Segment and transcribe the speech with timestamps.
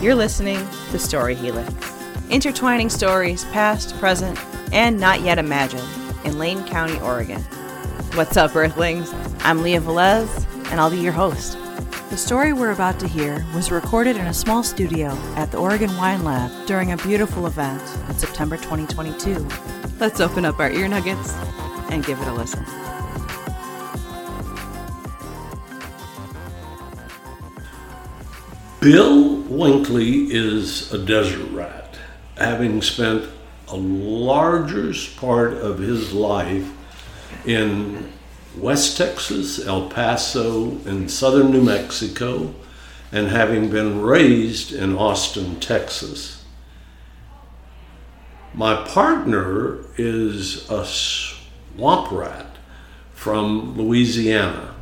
[0.00, 1.74] You're listening to Story Helix,
[2.30, 4.38] intertwining stories past, present,
[4.72, 5.88] and not yet imagined
[6.24, 7.42] in Lane County, Oregon.
[8.14, 9.12] What's up, Earthlings?
[9.40, 11.58] I'm Leah Velez, and I'll be your host.
[12.10, 15.94] The story we're about to hear was recorded in a small studio at the Oregon
[15.96, 19.48] Wine Lab during a beautiful event in September 2022.
[19.98, 21.34] Let's open up our ear nuggets
[21.90, 22.64] and give it a listen.
[28.80, 31.96] Bill Winkley is a desert rat,
[32.36, 33.24] having spent
[33.68, 36.70] a largest part of his life
[37.46, 38.12] in
[38.58, 42.54] West Texas, El Paso, and southern New Mexico,
[43.10, 46.44] and having been raised in Austin, Texas.
[48.52, 52.56] My partner is a swamp rat
[53.14, 54.74] from Louisiana.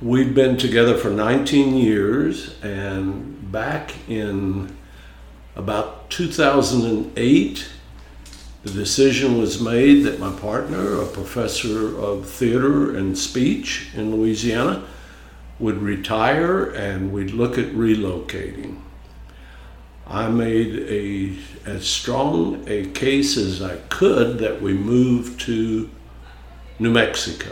[0.00, 4.76] We've been together for 19 years, and back in
[5.56, 7.68] about 2008,
[8.62, 14.84] the decision was made that my partner, a professor of theater and speech in Louisiana,
[15.58, 18.78] would retire and we'd look at relocating.
[20.06, 21.36] I made a
[21.68, 25.90] as strong a case as I could that we move to
[26.78, 27.50] New Mexico.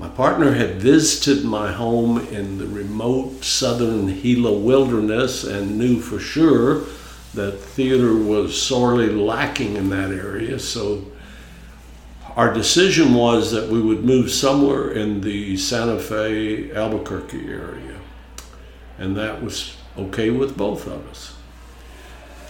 [0.00, 6.18] My partner had visited my home in the remote southern Gila wilderness and knew for
[6.18, 6.86] sure
[7.34, 10.58] that theater was sorely lacking in that area.
[10.58, 11.04] So
[12.34, 18.00] our decision was that we would move somewhere in the Santa Fe, Albuquerque area.
[18.96, 21.36] And that was okay with both of us.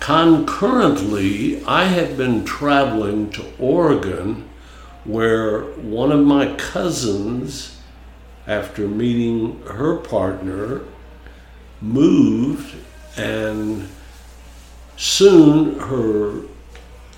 [0.00, 4.48] Concurrently, I had been traveling to Oregon
[5.04, 7.80] where one of my cousins,
[8.46, 10.82] after meeting her partner,
[11.80, 12.74] moved
[13.16, 13.86] and
[14.96, 16.42] Soon, her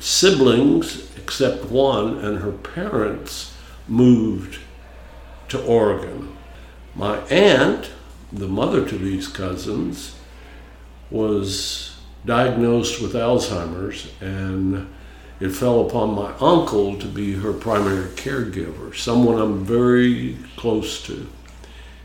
[0.00, 3.54] siblings, except one, and her parents
[3.86, 4.58] moved
[5.48, 6.36] to Oregon.
[6.96, 7.90] My aunt,
[8.32, 10.16] the mother to these cousins,
[11.10, 14.92] was diagnosed with Alzheimer's, and
[15.40, 21.26] it fell upon my uncle to be her primary caregiver, someone I'm very close to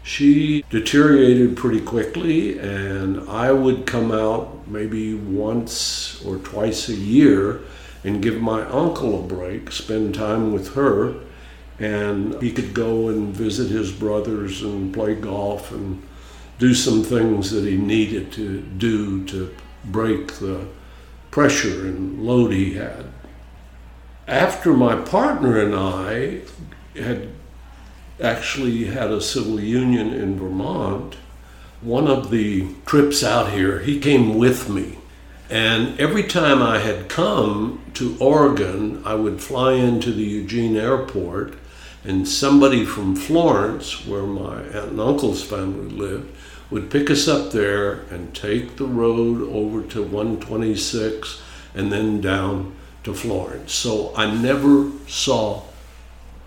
[0.06, 7.62] she deteriorated pretty quickly, and I would come out maybe once or twice a year
[8.04, 11.16] and give my uncle a break, spend time with her,
[11.80, 16.04] and he could go and visit his brothers and play golf and
[16.60, 20.68] do some things that he needed to do to break the
[21.32, 23.06] pressure and load he had.
[24.28, 26.42] After my partner and I
[27.00, 27.30] had
[28.20, 31.16] actually had a civil union in Vermont.
[31.82, 34.98] One of the trips out here, he came with me.
[35.48, 41.54] And every time I had come to Oregon, I would fly into the Eugene airport,
[42.04, 46.36] and somebody from Florence, where my aunt and uncle's family lived,
[46.72, 51.44] would pick us up there and take the road over to 126
[51.76, 53.74] and then down to Florence.
[53.74, 55.64] So I never saw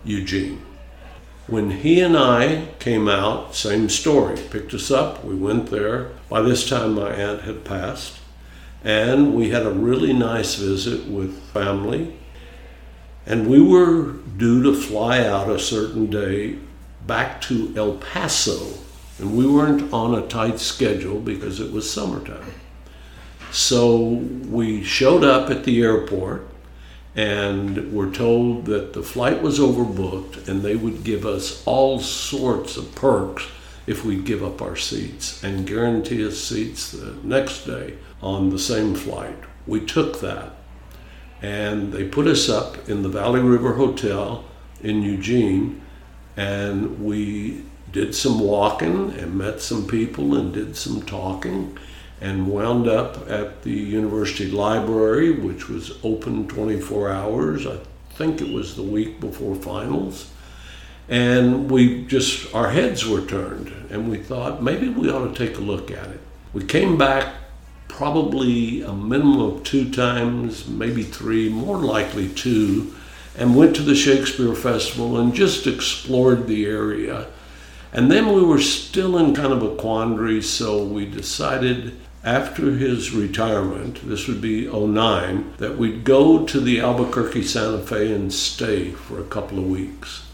[0.04, 0.62] Eugene.
[1.46, 4.36] When he and I came out, same story.
[4.50, 6.10] Picked us up, we went there.
[6.28, 8.18] By this time, my aunt had passed,
[8.84, 12.14] and we had a really nice visit with family.
[13.24, 16.58] And we were due to fly out a certain day
[17.06, 18.78] back to El Paso,
[19.18, 22.52] and we weren't on a tight schedule because it was summertime.
[23.50, 26.48] So we showed up at the airport
[27.16, 32.76] and were told that the flight was overbooked and they would give us all sorts
[32.76, 33.46] of perks
[33.86, 38.58] if we'd give up our seats and guarantee us seats the next day on the
[38.58, 39.36] same flight.
[39.66, 40.52] We took that
[41.40, 44.44] and they put us up in the Valley River Hotel
[44.82, 45.80] in Eugene
[46.36, 51.76] and we did some walking and met some people and did some talking
[52.20, 57.66] and wound up at the university library, which was open 24 hours.
[57.66, 57.78] I
[58.10, 60.30] think it was the week before finals.
[61.08, 65.56] And we just, our heads were turned, and we thought maybe we ought to take
[65.56, 66.20] a look at it.
[66.52, 67.34] We came back
[67.86, 72.94] probably a minimum of two times, maybe three, more likely two,
[73.36, 77.26] and went to the Shakespeare Festival and just explored the area.
[77.92, 83.12] And then we were still in kind of a quandary, so we decided after his
[83.12, 88.90] retirement, this would be 09, that we'd go to the Albuquerque Santa Fe and stay
[88.90, 90.26] for a couple of weeks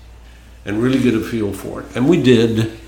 [0.64, 1.96] and really get a feel for it.
[1.96, 2.78] And we did.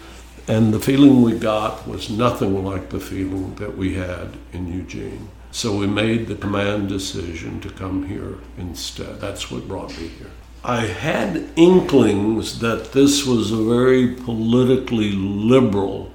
[0.48, 5.28] And the feeling we got was nothing like the feeling that we had in Eugene.
[5.50, 9.20] So we made the command decision to come here instead.
[9.20, 10.31] That's what brought me here.
[10.62, 16.12] I had inklings that this was a very politically liberal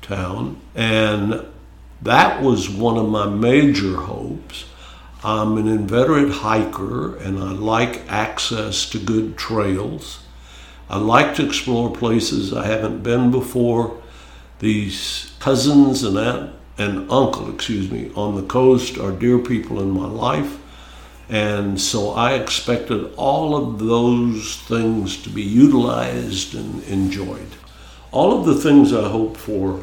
[0.00, 1.44] town, and
[2.02, 4.64] that was one of my major hopes.
[5.22, 10.24] I'm an inveterate hiker and I like access to good trails.
[10.90, 14.02] I like to explore places I haven't been before.
[14.58, 19.90] These cousins and aunt and uncle, excuse me, on the coast are dear people in
[19.90, 20.58] my life.
[21.28, 27.54] And so I expected all of those things to be utilized and enjoyed.
[28.10, 29.82] All of the things I hoped for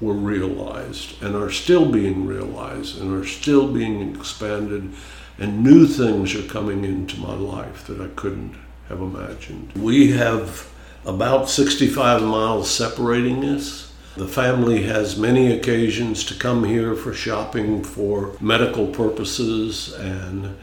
[0.00, 4.92] were realized and are still being realized and are still being expanded,
[5.38, 8.54] and new things are coming into my life that I couldn't
[8.88, 9.72] have imagined.
[9.74, 10.70] We have
[11.04, 13.92] about 65 miles separating us.
[14.16, 20.56] The family has many occasions to come here for shopping for medical purposes, and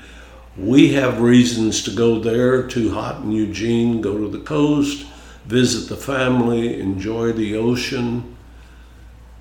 [0.57, 5.05] we have reasons to go there to Hot in Eugene, go to the coast,
[5.45, 8.32] visit the family, enjoy the ocean.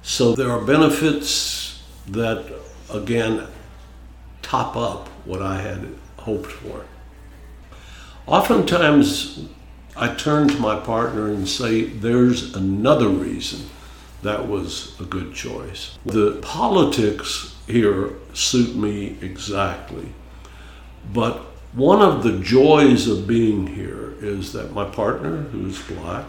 [0.03, 2.45] So there are benefits that,
[2.93, 3.47] again,
[4.43, 5.89] top up what I had
[6.19, 6.85] hoped for.
[8.27, 9.47] Oftentimes,
[9.97, 13.69] I turn to my partner and say, There's another reason
[14.23, 15.99] that was a good choice.
[16.05, 20.09] The politics here suit me exactly.
[21.13, 21.39] But
[21.73, 26.27] one of the joys of being here is that my partner, who's black,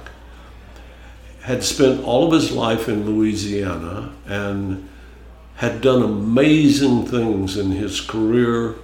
[1.43, 4.89] had spent all of his life in Louisiana and
[5.55, 8.75] had done amazing things in his career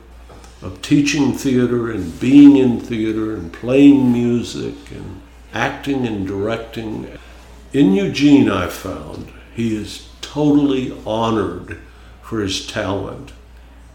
[0.62, 5.22] of teaching theater and being in theater and playing music and
[5.54, 7.08] acting and directing.
[7.72, 11.80] In Eugene, I found he is totally honored
[12.22, 13.32] for his talent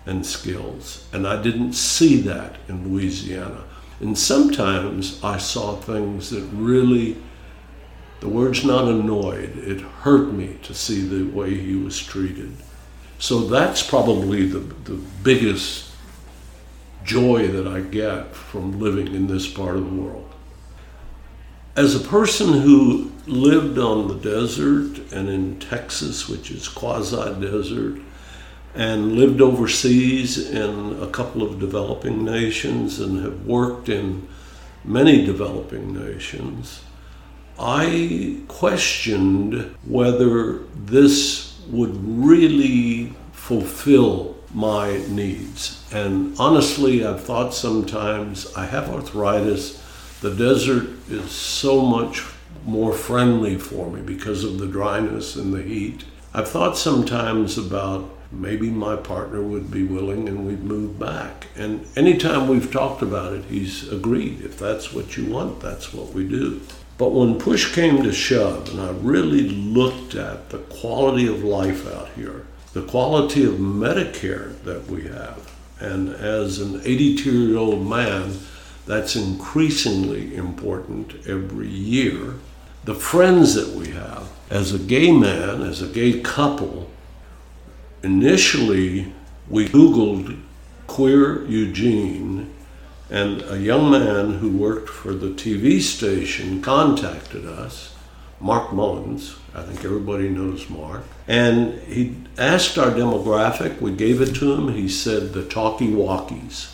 [0.06, 3.64] and skills, and I didn't see that in Louisiana.
[4.00, 7.16] And sometimes I saw things that really,
[8.24, 12.56] the word's not annoyed, it hurt me to see the way he was treated.
[13.18, 15.90] So that's probably the, the biggest
[17.04, 20.32] joy that I get from living in this part of the world.
[21.76, 28.00] As a person who lived on the desert and in Texas, which is quasi desert,
[28.74, 34.26] and lived overseas in a couple of developing nations and have worked in
[34.82, 36.80] many developing nations,
[37.58, 45.84] I questioned whether this would really fulfill my needs.
[45.92, 49.82] And honestly, I've thought sometimes I have arthritis.
[50.20, 52.24] The desert is so much
[52.64, 56.04] more friendly for me because of the dryness and the heat.
[56.32, 61.46] I've thought sometimes about maybe my partner would be willing and we'd move back.
[61.56, 64.40] And anytime we've talked about it, he's agreed.
[64.40, 66.60] If that's what you want, that's what we do.
[66.96, 71.92] But when push came to shove, and I really looked at the quality of life
[71.92, 75.52] out here, the quality of Medicare that we have.
[75.80, 78.38] And as an 82 year old man,
[78.86, 82.34] that's increasingly important every year.
[82.84, 86.90] The friends that we have, as a gay man, as a gay couple,
[88.02, 89.12] initially
[89.48, 90.38] we Googled
[90.86, 92.33] Queer Eugene,
[93.10, 97.94] and a young man who worked for the TV station contacted us
[98.40, 99.36] Mark Mullins.
[99.54, 101.02] I think everybody knows Mark.
[101.28, 103.80] And he asked our demographic.
[103.80, 104.68] We gave it to him.
[104.74, 106.72] He said the Talkie Walkies.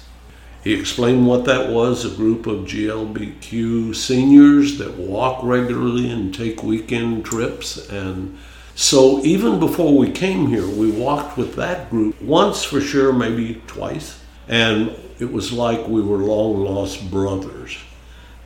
[0.63, 6.63] He explained what that was a group of GLBQ seniors that walk regularly and take
[6.63, 7.89] weekend trips.
[7.89, 8.37] And
[8.75, 13.63] so even before we came here, we walked with that group once for sure, maybe
[13.67, 14.21] twice.
[14.49, 17.77] And it was like we were long lost brothers.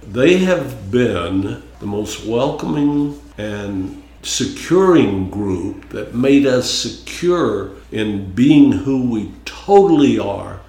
[0.03, 8.73] They have been the most welcoming and securing group that made us secure in being
[8.73, 10.61] who we totally are.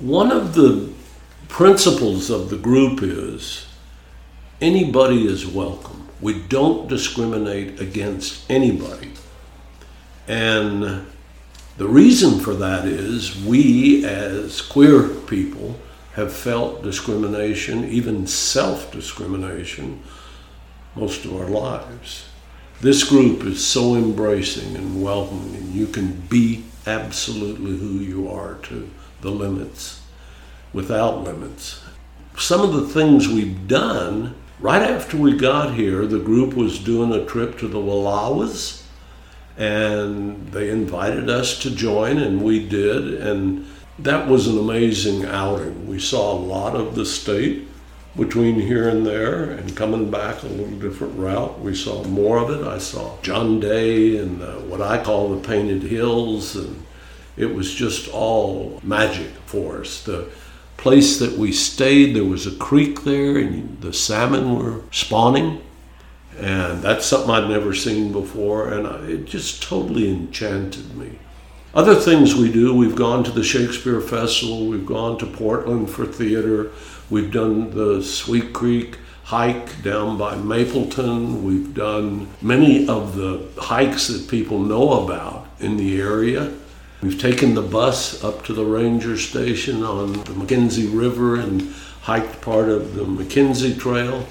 [0.00, 0.92] One of the
[1.48, 3.66] principles of the group is
[4.60, 6.08] anybody is welcome.
[6.20, 9.12] We don't discriminate against anybody.
[10.28, 11.06] And
[11.76, 15.78] the reason for that is we, as queer people,
[16.14, 20.02] have felt discrimination, even self discrimination,
[20.94, 22.26] most of our lives.
[22.80, 28.88] This group is so embracing and welcoming, you can be absolutely who you are to
[29.22, 30.02] the limits,
[30.72, 31.82] without limits.
[32.36, 37.12] Some of the things we've done right after we got here, the group was doing
[37.12, 38.83] a trip to the Wallowas,
[39.56, 43.66] and they invited us to join, and we did, and
[43.98, 45.86] that was an amazing outing.
[45.86, 47.68] We saw a lot of the state
[48.16, 51.60] between here and there and coming back a little different route.
[51.60, 52.66] We saw more of it.
[52.66, 56.84] I saw John Day and uh, what I call the Painted Hills, and
[57.36, 60.02] it was just all magic for us.
[60.02, 60.30] The
[60.76, 65.60] place that we stayed, there was a creek there, and the salmon were spawning.
[66.38, 71.18] And that's something I'd never seen before, and it just totally enchanted me.
[71.74, 76.06] Other things we do, we've gone to the Shakespeare Festival, we've gone to Portland for
[76.06, 76.70] theater,
[77.10, 84.08] we've done the Sweet Creek hike down by Mapleton, we've done many of the hikes
[84.08, 86.52] that people know about in the area.
[87.02, 92.40] We've taken the bus up to the ranger station on the McKenzie River and hiked
[92.40, 94.26] part of the McKenzie Trail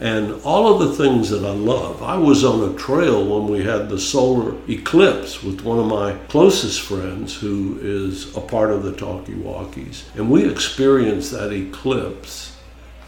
[0.00, 2.02] and all of the things that I love.
[2.02, 6.14] I was on a trail when we had the solar eclipse with one of my
[6.28, 10.02] closest friends who is a part of the Talkie-Walkies.
[10.16, 12.56] And we experienced that eclipse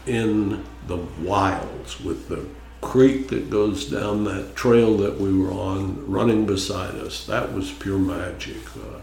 [0.05, 2.45] in the wilds with the
[2.79, 7.25] creek that goes down that trail that we were on running beside us.
[7.25, 8.57] That was pure magic.
[8.77, 8.99] Uh,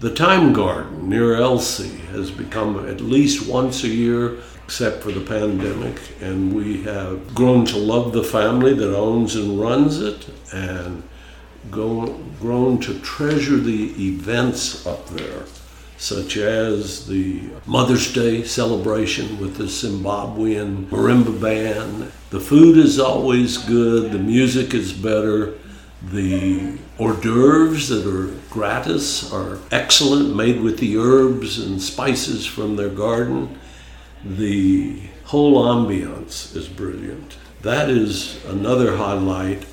[0.00, 5.20] the Thyme Garden near Alsea has become at least once a year except for the
[5.20, 5.96] pandemic.
[6.20, 11.04] And we have grown to love the family that owns and runs it and
[11.70, 15.44] go, grown to treasure the events up there,
[15.98, 22.10] such as the Mother's Day celebration with the Zimbabwean marimba band.
[22.30, 25.58] The food is always good, the music is better.
[26.02, 32.74] The hors d'oeuvres that are gratis are excellent, made with the herbs and spices from
[32.74, 33.58] their garden
[34.28, 37.36] the whole ambiance is brilliant.
[37.62, 39.66] That is another highlight.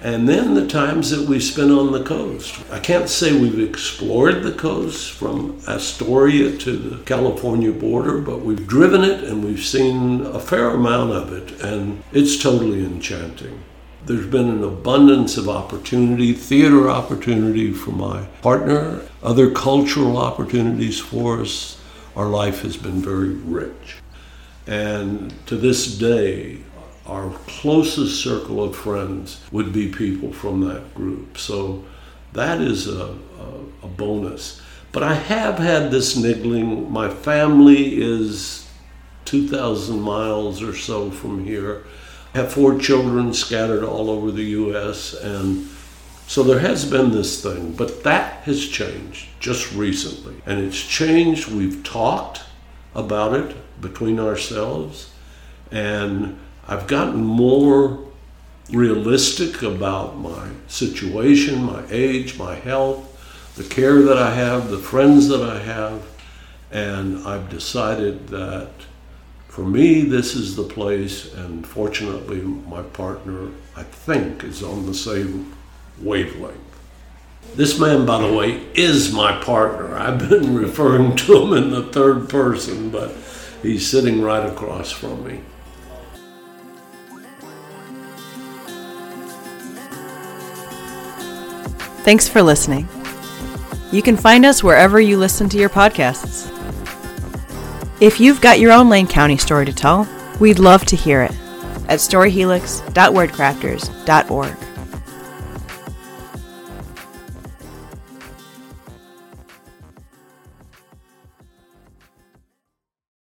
[0.00, 2.60] And then the times that we spent on the coast.
[2.70, 8.66] I can't say we've explored the coast from Astoria to the California border, but we've
[8.66, 13.62] driven it and we've seen a fair amount of it, and it's totally enchanting.
[14.04, 21.40] There's been an abundance of opportunity, theater opportunity for my partner, other cultural opportunities for
[21.40, 21.80] us
[22.16, 23.96] our life has been very rich.
[24.66, 26.60] And to this day,
[27.06, 31.36] our closest circle of friends would be people from that group.
[31.36, 31.84] So
[32.32, 34.62] that is a, a, a bonus.
[34.92, 36.90] But I have had this niggling.
[36.90, 38.68] My family is
[39.24, 41.84] 2,000 miles or so from here.
[42.32, 45.14] I have four children scattered all over the U.S.
[45.14, 45.68] and
[46.26, 50.34] so there has been this thing, but that has changed just recently.
[50.46, 51.50] And it's changed.
[51.50, 52.42] We've talked
[52.94, 55.12] about it between ourselves,
[55.70, 58.04] and I've gotten more
[58.70, 63.10] realistic about my situation, my age, my health,
[63.56, 66.02] the care that I have, the friends that I have,
[66.70, 68.70] and I've decided that
[69.48, 74.94] for me, this is the place, and fortunately, my partner, I think, is on the
[74.94, 75.53] same
[76.00, 76.60] wavelength.
[77.54, 79.96] This man, by the way, is my partner.
[79.96, 83.12] I've been referring to him in the third person, but
[83.62, 85.40] he's sitting right across from me.
[92.04, 92.88] Thanks for listening.
[93.90, 96.50] You can find us wherever you listen to your podcasts.
[98.00, 100.08] If you've got your own Lane County story to tell,
[100.40, 101.30] we'd love to hear it
[101.88, 104.63] at storyhelix.wordcrafters.org.